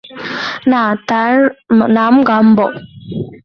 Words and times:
না, 0.71 0.81
তার 1.09 1.33
নাম 1.89 2.13
গাম্বো। 2.23 2.67